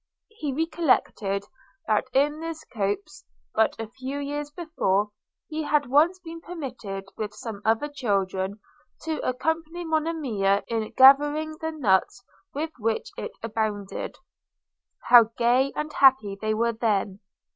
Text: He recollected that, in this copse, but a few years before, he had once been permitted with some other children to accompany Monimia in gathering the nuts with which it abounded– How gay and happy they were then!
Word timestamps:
He 0.29 0.51
recollected 0.51 1.45
that, 1.85 2.05
in 2.11 2.39
this 2.39 2.65
copse, 2.65 3.23
but 3.53 3.79
a 3.79 3.87
few 3.87 4.17
years 4.17 4.49
before, 4.49 5.11
he 5.47 5.61
had 5.61 5.85
once 5.91 6.17
been 6.17 6.41
permitted 6.41 7.05
with 7.17 7.35
some 7.35 7.61
other 7.63 7.87
children 7.87 8.59
to 9.03 9.19
accompany 9.19 9.85
Monimia 9.85 10.63
in 10.67 10.91
gathering 10.97 11.55
the 11.61 11.69
nuts 11.71 12.23
with 12.51 12.71
which 12.79 13.11
it 13.15 13.33
abounded– 13.43 14.15
How 15.11 15.25
gay 15.37 15.71
and 15.75 15.93
happy 15.93 16.35
they 16.35 16.55
were 16.55 16.73
then! 16.73 17.19